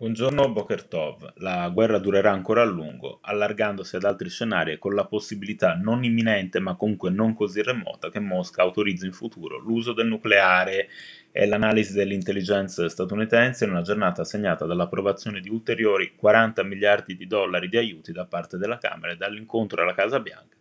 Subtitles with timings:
[0.00, 1.32] Buongiorno Boker Tov.
[1.38, 6.04] La guerra durerà ancora a lungo, allargandosi ad altri scenari e con la possibilità non
[6.04, 10.88] imminente ma comunque non così remota che Mosca autorizzi in futuro l'uso del nucleare
[11.32, 17.68] e l'analisi dell'intelligence statunitense in una giornata segnata dall'approvazione di ulteriori 40 miliardi di dollari
[17.68, 20.54] di aiuti da parte della Camera e dall'incontro alla Casa Bianca.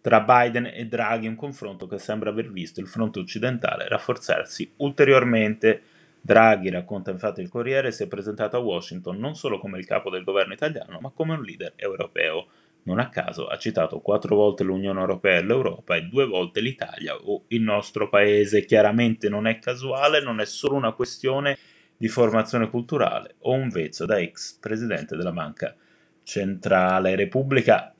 [0.00, 5.82] Tra Biden e Draghi un confronto che sembra aver visto il fronte occidentale rafforzarsi ulteriormente
[6.22, 10.10] Draghi, racconta infatti il Corriere, si è presentato a Washington non solo come il capo
[10.10, 12.46] del governo italiano, ma come un leader europeo.
[12.82, 17.14] Non a caso ha citato quattro volte l'Unione Europea e l'Europa e due volte l'Italia
[17.14, 18.64] o il nostro paese.
[18.64, 21.58] Chiaramente non è casuale, non è solo una questione
[21.96, 25.74] di formazione culturale o un vezzo da ex presidente della Banca
[26.22, 27.16] Centrale.
[27.16, 27.94] Repubblica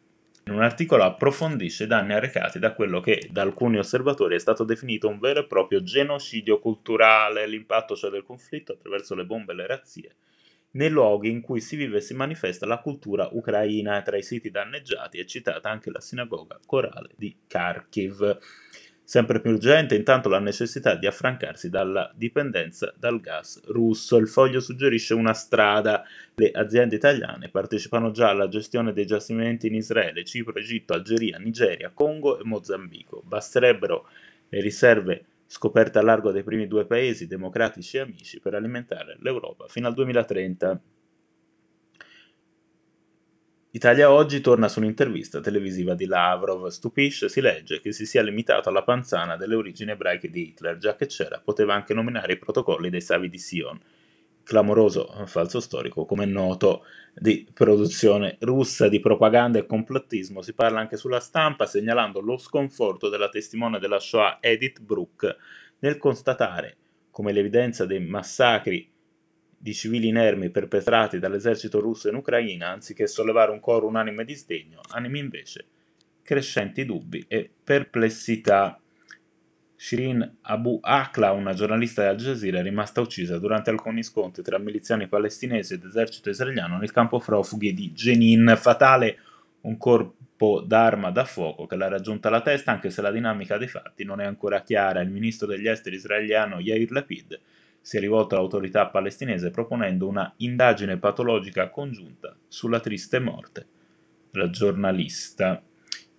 [0.45, 4.65] in un articolo approfondisce i danni arrecati da quello che da alcuni osservatori è stato
[4.65, 9.55] definito un vero e proprio genocidio culturale, l'impatto cioè del conflitto attraverso le bombe e
[9.57, 10.17] le razzie,
[10.73, 14.03] nei luoghi in cui si vive e si manifesta la cultura ucraina.
[14.03, 18.39] Tra i siti danneggiati è citata anche la sinagoga corale di Kharkiv.
[19.11, 24.17] Sempre più urgente intanto la necessità di affrancarsi dalla dipendenza dal gas russo.
[24.19, 26.05] Il foglio suggerisce una strada.
[26.37, 31.91] Le aziende italiane partecipano già alla gestione dei giacimenti in Israele, Cipro, Egitto, Algeria, Nigeria,
[31.93, 33.21] Congo e Mozambico.
[33.27, 34.07] Basterebbero
[34.49, 39.67] le riserve scoperte a largo dei primi due paesi democratici e amici per alimentare l'Europa
[39.67, 40.81] fino al 2030.
[43.73, 46.67] Italia Oggi torna su un'intervista televisiva di Lavrov.
[46.67, 50.97] Stupisce, si legge, che si sia limitato alla panzana delle origini ebraiche di Hitler, già
[50.97, 53.81] che c'era, poteva anche nominare i protocolli dei Savi di Sion.
[54.43, 60.43] Clamoroso falso storico, come è noto, di produzione russa, di propaganda e complottismo.
[60.43, 65.37] Si parla anche sulla stampa, segnalando lo sconforto della testimone della Shoah Edith Brooke
[65.79, 66.77] nel constatare
[67.13, 68.90] come l'evidenza dei massacri
[69.63, 74.81] di civili inermi perpetrati dall'esercito russo in Ucraina, anziché sollevare un coro unanime di sdegno,
[74.93, 75.67] animi invece
[76.23, 78.81] crescenti dubbi e perplessità.
[79.77, 84.57] Shirin Abu Akla, una giornalista di Al Jazeera, è rimasta uccisa durante alcuni scontri tra
[84.57, 88.55] miliziani palestinesi ed esercito israeliano nel campo profughi di Jenin.
[88.57, 89.19] Fatale
[89.63, 93.69] un corpo d'arma da fuoco che l'ha raggiunta alla testa, anche se la dinamica dei
[93.69, 95.03] fatti non è ancora chiara.
[95.03, 97.41] Il ministro degli esteri israeliano Yair Lapid
[97.81, 103.67] si è rivolto all'autorità palestinese proponendo una indagine patologica congiunta sulla triste morte
[104.31, 105.63] della giornalista.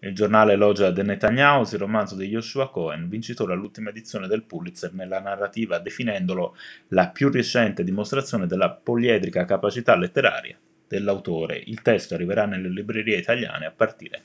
[0.04, 4.94] Il giornale elogia The Netanyahu, il romanzo di Joshua Cohen, vincitore all'ultima edizione del Pulitzer
[4.94, 6.56] nella narrativa, definendolo
[6.90, 10.58] la più recente dimostrazione della poliedrica capacità letteraria
[10.88, 11.62] dell'autore.
[11.64, 14.24] Il testo arriverà nelle librerie italiane a partire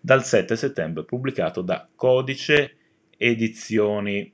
[0.00, 2.76] dal 7 settembre, pubblicato da Codice
[3.16, 4.32] Edizioni.